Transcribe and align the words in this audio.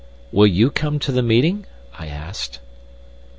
"Will 0.31 0.47
you 0.47 0.71
come 0.71 0.97
to 0.97 1.11
the 1.11 1.21
meeting?" 1.21 1.67
I 1.99 2.07
asked. 2.07 2.59